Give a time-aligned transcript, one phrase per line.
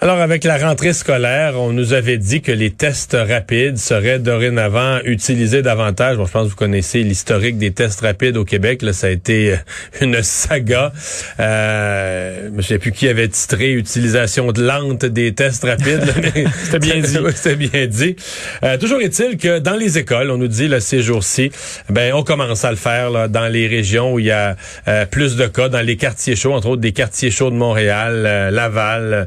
[0.00, 5.00] Alors, avec la rentrée scolaire, on nous avait dit que les tests rapides seraient dorénavant
[5.04, 6.18] utilisés davantage.
[6.18, 8.82] Bon, je pense que vous connaissez l'historique des tests rapides au Québec.
[8.82, 9.56] Là, ça a été euh,
[10.00, 10.92] une saga.
[11.40, 16.04] Euh, je ne sais plus qui avait titré Utilisation de lente des tests rapides.
[16.62, 17.18] C'était bien dit.
[17.34, 18.14] C'était bien dit.
[18.62, 21.50] Euh, toujours est-il que dans les écoles, on nous dit là, ces jours-ci,
[21.90, 24.54] ben, on commence à le faire là, dans les régions où il y a
[24.86, 28.52] euh, plus de cas, dans les quartiers chauds, entre autres des quartiers chauds de Montréal,
[28.52, 29.26] Laval.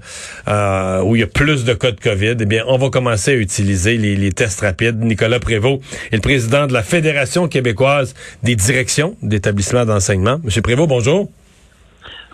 [0.62, 3.32] Euh, où il y a plus de cas de COVID, eh bien, on va commencer
[3.32, 5.04] à utiliser les, tests rapides.
[5.04, 5.82] Nicolas Prévost
[6.12, 8.14] est le président de la Fédération québécoise
[8.44, 10.40] des directions d'établissements d'enseignement.
[10.44, 11.30] Monsieur Prévost, bonjour.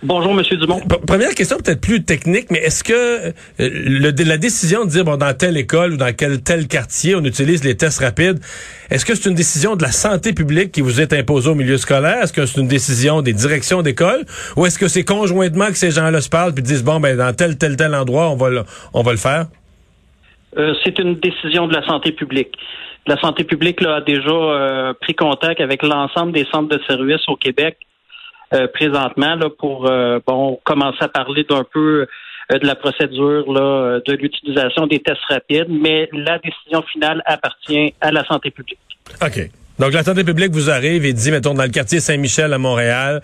[0.04, 0.80] Bonjour, Monsieur Dumont.
[1.08, 5.18] Première question peut-être plus technique, mais est-ce que euh, le, la décision de dire bon
[5.18, 8.40] dans telle école ou dans quel tel quartier on utilise les tests rapides,
[8.92, 11.78] est-ce que c'est une décision de la santé publique qui vous est imposée au milieu
[11.78, 12.22] scolaire?
[12.22, 14.24] Est-ce que c'est une décision des directions d'école?
[14.56, 17.34] Ou est-ce que c'est conjointement que ces gens-là se parlent puis disent bon ben dans
[17.34, 19.48] tel tel tel endroit on va le, on va le faire?
[20.58, 22.56] Euh, C'est une décision de la santé publique.
[23.08, 27.28] La santé publique là, a déjà euh, pris contact avec l'ensemble des centres de services
[27.28, 27.78] au Québec
[28.74, 32.08] présentement là, pour euh, bon commencer à parler d'un peu
[32.52, 37.94] euh, de la procédure là, de l'utilisation des tests rapides, mais la décision finale appartient
[38.02, 38.80] à la santé publique.
[39.22, 39.50] OK.
[39.80, 43.22] Donc, la santé publique vous arrive et dit, mettons, dans le quartier Saint-Michel à Montréal,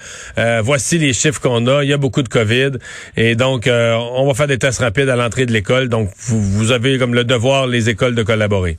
[0.62, 2.74] voici les chiffres qu'on a, il y a beaucoup de COVID,
[3.18, 5.90] et donc, on va faire des tests rapides à l'entrée de l'école.
[5.90, 8.78] Donc, vous, vous, avez comme le devoir, les écoles, de collaborer.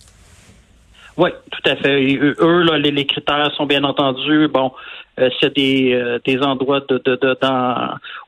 [1.16, 2.16] Oui, tout à fait.
[2.16, 4.48] eux, là, les, critères sont bien entendus.
[4.48, 7.00] Bon, euh, s'il y a des, endroits de,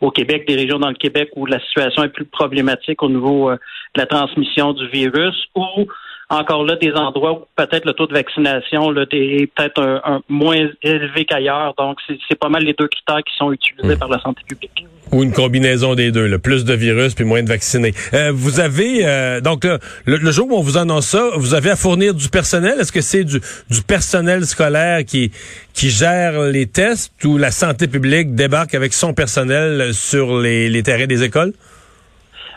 [0.00, 3.50] au Québec, des régions dans le Québec où la situation est plus problématique au niveau
[3.50, 3.56] euh,
[3.94, 5.86] de la transmission du virus, ou
[6.28, 10.68] encore là des endroits où peut-être le taux de vaccination là, est peut-être un, moins
[10.82, 11.74] élevé qu'ailleurs.
[11.78, 13.98] Donc, c'est pas mal les deux critères qui sont utilisés hmm.
[13.98, 14.86] par la santé publique.
[15.12, 17.94] Ou une combinaison des deux, le plus de virus puis moins de vaccinés.
[18.12, 19.64] Euh, vous avez euh, donc
[20.04, 22.80] le, jour où on vous annonce ça, vous avez à fournir du personnel?
[22.80, 25.30] Est-ce que c'est du, du personnel scolaire qui
[25.74, 30.82] qui gère les tests ou la santé publique débarque avec son personnel sur les, les
[30.82, 31.52] terrains des écoles?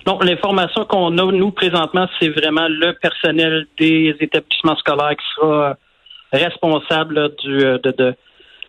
[0.06, 5.78] Donc, l'information qu'on a, nous, présentement, c'est vraiment le personnel des établissements scolaires qui sera
[6.32, 8.16] responsable du, euh, de,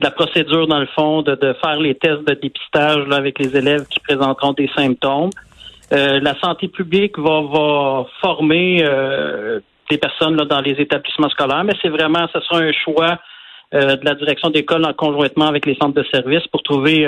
[0.01, 4.01] la procédure, dans le fond, de, faire les tests de dépistage avec les élèves qui
[4.01, 5.31] présenteront des symptômes.
[5.93, 11.65] Euh, la santé publique va, va former euh, des personnes là, dans les établissements scolaires,
[11.65, 13.19] mais c'est vraiment, ce sera un choix
[13.73, 17.07] de la direction d'école en conjointement avec les centres de services pour trouver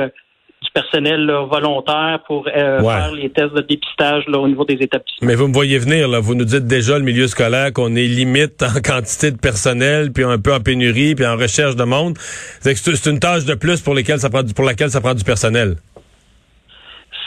[0.62, 5.26] du personnel volontaire pour euh, faire les tests de dépistage au niveau des établissements.
[5.26, 8.06] Mais vous me voyez venir, là, vous nous dites déjà le milieu scolaire qu'on est
[8.06, 12.16] limite en quantité de personnel, puis un peu en pénurie, puis en recherche de monde.
[12.60, 15.76] C'est une tâche de plus pour, lesquelles ça prend pour laquelle ça prend du personnel.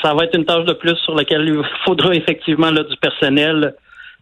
[0.01, 3.75] Ça va être une tâche de plus sur laquelle il faudra effectivement là, du personnel.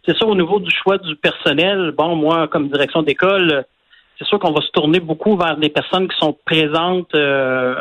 [0.06, 3.64] C'est sûr, au niveau du choix du personnel, bon, moi, comme direction d'école,
[4.18, 7.74] c'est sûr qu'on va se tourner beaucoup vers des personnes qui sont présentes euh,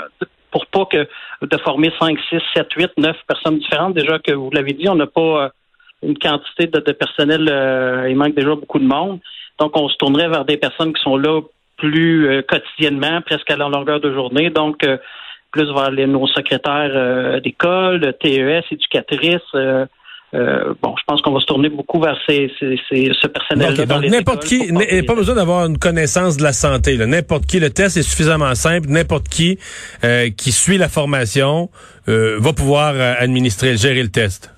[0.53, 1.07] pour pas que
[1.41, 3.95] de former 5, 6, 7, 8, 9 personnes différentes.
[3.95, 5.49] Déjà que vous l'avez dit, on n'a pas euh,
[6.03, 9.19] une quantité de, personnel, euh, il manque déjà beaucoup de monde.
[9.59, 11.41] Donc, on se tournerait vers des personnes qui sont là
[11.77, 14.51] plus euh, quotidiennement, presque à la longueur de journée.
[14.51, 14.87] Donc,
[15.51, 19.55] plus vers les, nos secrétaires d'école, TES, éducatrices,
[20.35, 23.85] euh, bon, je pense qu'on va se tourner beaucoup vers ces, ces, ce personnel-là.
[23.85, 24.71] donc, n'importe qui,
[25.05, 26.97] pas besoin d'avoir une connaissance de la santé.
[26.97, 28.87] N'importe qui, le test est suffisamment simple.
[28.89, 29.59] N'importe qui
[30.03, 31.69] euh, qui suit la formation
[32.09, 34.51] euh, va pouvoir administrer, gérer le test.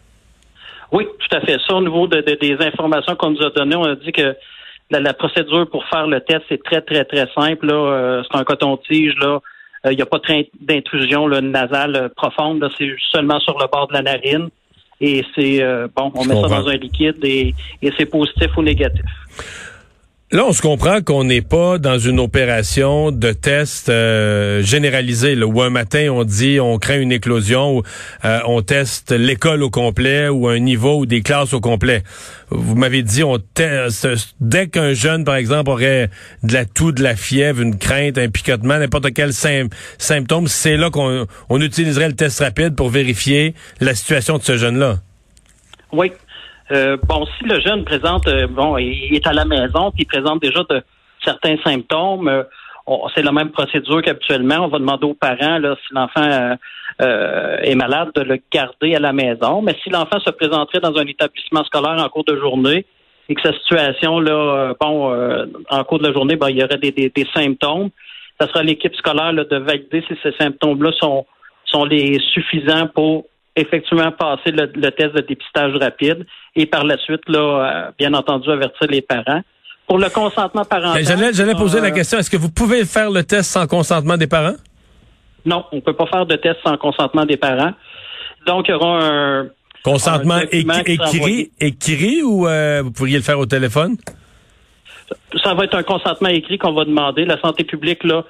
[0.94, 1.58] Oui, tout à fait.
[1.68, 4.34] Ça, au niveau de, des informations qu'on nous a données, on a dit que
[4.92, 7.68] la, procédure pour faire le test est très, très, très simple.
[7.69, 9.16] c'est un coton-tige.
[9.19, 9.42] Là.
[9.92, 10.22] Il n'y a pas
[10.62, 12.66] d'intrusion nasale profonde.
[12.78, 14.50] C'est seulement sur le bord de la narine
[15.01, 18.61] et c'est euh, bon, on met ça dans un liquide et, et c'est positif ou
[18.61, 19.06] négatif.
[20.31, 25.62] Là, on se comprend qu'on n'est pas dans une opération de test euh, généralisé, où
[25.62, 27.84] un matin on dit on craint une éclosion, ou
[28.25, 32.01] euh, on teste l'école au complet, ou un niveau ou des classes au complet.
[32.50, 34.07] Vous m'avez dit on teste
[34.42, 36.10] dès qu'un jeune, par exemple, aurait
[36.42, 40.89] de la toux, de la fièvre, une crainte, un picotement, n'importe quel symptôme, c'est là
[40.89, 44.98] qu'on on utiliserait le test rapide pour vérifier la situation de ce jeune-là.
[45.92, 46.12] Oui,
[46.71, 50.06] euh, bon, si le jeune présente, euh, bon, il est à la maison, puis il
[50.06, 50.81] présente déjà de
[51.23, 52.44] certains symptômes, euh,
[53.15, 54.65] c'est la même procédure qu'habituellement.
[54.65, 56.57] On va demander aux parents, là, si l'enfant
[57.00, 59.63] est malade, de le garder à la maison.
[59.63, 62.85] Mais si l'enfant se présenterait dans un établissement scolaire en cours de journée
[63.27, 65.11] et que sa situation, là, bon,
[65.71, 67.89] en cours de la journée, ben, il y aurait des, des, symptômes,
[68.39, 71.25] ça sera l'équipe scolaire de valider si ces symptômes-là sont,
[71.65, 73.25] sont les suffisants pour
[73.56, 76.25] effectivement passer le, test de dépistage rapide
[76.56, 79.42] et par la suite, là, euh, bien entendu, avertir les parents.
[79.88, 81.04] Pour le consentement parental.
[81.06, 84.25] Ben, j'allais, poser la question, est-ce que vous pouvez faire le test sans consentement des
[84.25, 84.56] parents?
[85.46, 87.72] Non, on ne peut pas faire de test sans consentement des parents.
[88.48, 89.48] Donc, il y aura un...
[89.84, 93.96] Consentement écrit, écrit ou euh, vous pourriez le faire au téléphone?
[95.44, 97.25] Ça va être un consentement écrit qu'on va demander.
[97.25, 98.24] La santé publique, là,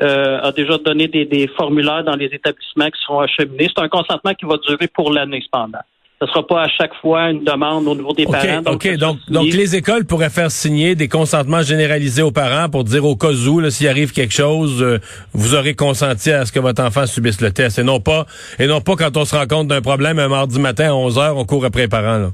[0.00, 3.68] euh, a déjà donné des, formulaires dans les établissements qui seront acheminés.
[3.74, 5.78] C'est un consentement qui va durer pour l'année cependant.
[6.18, 8.62] Ce ne sera pas à chaque fois une demande au niveau des parents.
[8.62, 12.84] Donc, OK, donc, donc les écoles pourraient faire signer des consentements généralisés aux parents pour
[12.84, 14.98] dire au cas où, s'il arrive quelque chose, euh,
[15.34, 17.78] vous aurez consenti à ce que votre enfant subisse le test.
[17.78, 18.24] Et non pas,
[18.58, 21.18] et non pas quand on se rend compte d'un problème un mardi matin à 11
[21.18, 22.18] heures, on court après les parents.
[22.18, 22.30] Là.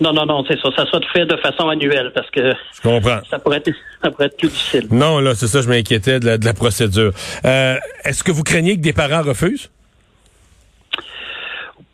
[0.00, 0.70] Non, non, non, c'est ça.
[0.76, 3.20] Ça soit fait de façon annuelle parce que je comprends.
[3.28, 3.70] Ça pourrait être,
[4.02, 4.86] ça pourrait être plus difficile.
[4.90, 7.12] Non, là, c'est ça, je m'inquiétais de la, de la procédure.
[7.44, 9.70] Euh, Est-ce que vous craignez que des parents refusent?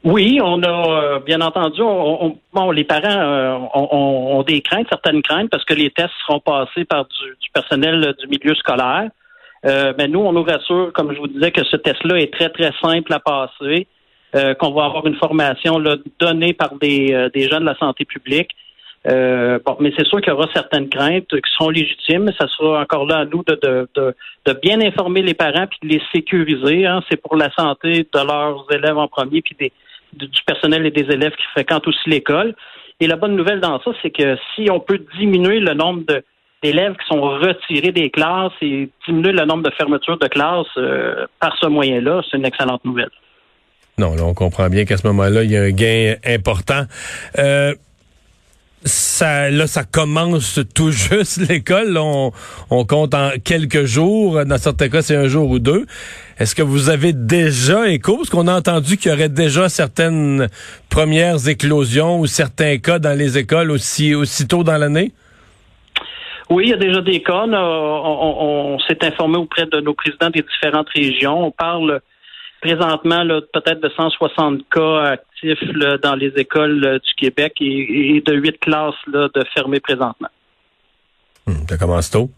[0.06, 5.20] Oui, on a euh, bien entendu, on, bon, les parents euh, ont, des craintes, certaines
[5.20, 9.10] craintes, parce que les tests seront passés par du, personnel du milieu scolaire.
[9.64, 12.50] Euh, mais nous, on nous rassure, comme je vous disais, que ce test-là est très,
[12.50, 13.88] très simple à passer.
[14.34, 17.76] Euh, qu'on va avoir une formation là, donnée par des, euh, des gens de la
[17.76, 18.50] santé publique.
[19.06, 22.32] Euh, bon, mais c'est sûr qu'il y aura certaines craintes qui seront légitimes.
[22.38, 24.14] Ça sera encore là à nous de, de,
[24.44, 26.86] de, bien informer les parents puis de les sécuriser.
[26.86, 27.02] Hein.
[27.08, 29.72] C'est pour la santé de leurs élèves en premier puis des,
[30.12, 32.56] du personnel et des élèves qui fréquentent aussi l'école.
[32.98, 36.02] Et la bonne nouvelle dans ça, c'est que si on peut diminuer le nombre
[36.62, 40.78] d'élèves qui sont retirés des classes et diminuer le nombre de fermetures de classes
[41.38, 43.10] par ce moyen-là, c'est une excellente nouvelle.
[43.98, 46.82] Non, là, on comprend bien qu'à ce moment-là, il y a un gain important.
[47.38, 47.74] Euh,
[48.84, 51.96] ça, là, ça commence tout juste l'école.
[51.96, 52.30] On,
[52.68, 54.44] on, compte en quelques jours.
[54.44, 55.86] Dans certains cas, c'est un jour ou deux.
[56.38, 58.18] Est-ce que vous avez déjà écho?
[58.18, 60.48] Parce qu'on a entendu qu'il y aurait déjà certaines
[60.90, 65.12] premières éclosions ou certains cas dans les écoles aussi, aussitôt dans l'année?
[66.50, 67.46] Oui, il y a déjà des cas.
[67.46, 71.46] On, on s'est informé auprès de nos présidents des différentes régions.
[71.46, 72.02] On parle
[72.60, 75.62] présentement peut-être de 160 cas actifs
[76.02, 80.28] dans les écoles euh, du Québec et, de 8 classes là, de fermées présentement.
[81.46, 82.30] Hmm, ça commence tôt.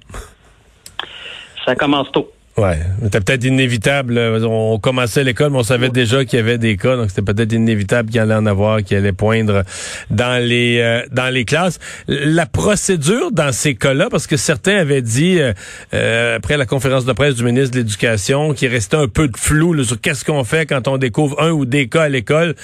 [1.64, 2.30] Ça commence tôt.
[2.58, 4.18] Ouais, c'était peut-être inévitable.
[4.18, 7.52] On commençait l'école, mais on savait déjà qu'il y avait des cas, donc c'était peut-être
[7.52, 9.62] inévitable qu'il y allait en avoir, qu'il allait poindre
[10.10, 11.78] dans les euh, dans les classes.
[12.08, 15.52] La procédure dans ces cas-là, parce que certains avaient dit euh,
[15.94, 19.36] euh, après la conférence de presse du ministre de l'Éducation qu'il restait un peu de
[19.36, 22.56] flou sur qu'est-ce qu'on fait quand on découvre un ou des cas à l'école.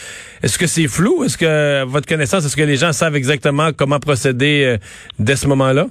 [0.43, 1.23] Est-ce que c'est flou?
[1.23, 4.77] Est-ce que votre connaissance, est-ce que les gens savent exactement comment procéder
[5.21, 5.87] dès ce moment-là?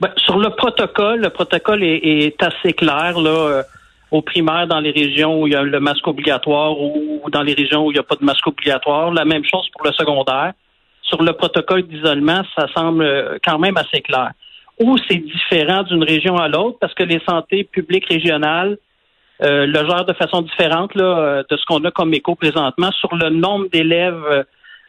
[0.00, 3.30] Ben, sur le protocole, le protocole est, assez clair là.
[3.30, 3.62] Euh,
[4.10, 7.54] au primaire, dans les régions où il y a le masque obligatoire ou dans les
[7.54, 9.12] régions où il n'y a pas de masque obligatoire.
[9.12, 10.52] La même chose pour le secondaire.
[11.02, 14.30] Sur le protocole d'isolement, ça semble euh, quand même assez clair.
[14.78, 18.78] Ou c'est différent d'une région à l'autre parce que les santé publiques régionales
[19.42, 23.16] euh, le gèrent de façon différente là, de ce qu'on a comme écho présentement sur
[23.16, 24.44] le nombre d'élèves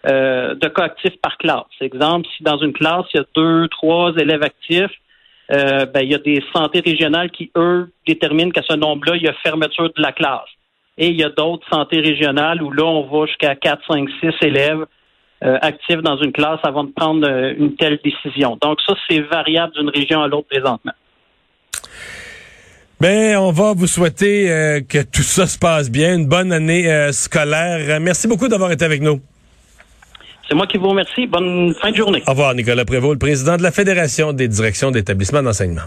[0.05, 1.65] de cas actifs par classe.
[1.81, 4.91] Exemple, si dans une classe, il y a deux, trois élèves actifs,
[5.51, 9.23] euh, ben, il y a des santé régionales qui, eux, déterminent qu'à ce nombre-là, il
[9.23, 10.49] y a fermeture de la classe.
[10.97, 14.47] Et il y a d'autres santé régionales où là, on va jusqu'à 4, 5, 6
[14.47, 14.85] élèves
[15.43, 18.57] euh, actifs dans une classe avant de prendre euh, une telle décision.
[18.62, 20.93] Donc ça, c'est variable d'une région à l'autre présentement.
[23.00, 24.45] Ben, on va vous souhaiter
[24.88, 28.00] que tout ça se passe bien, une bonne année scolaire.
[28.00, 29.19] Merci beaucoup d'avoir été avec nous.
[30.47, 31.27] C'est moi qui vous remercie.
[31.27, 32.23] Bonne fin de journée.
[32.27, 35.81] Au revoir, Nicolas Prévost, le président de la Fédération des directions d'établissements d'enseignement.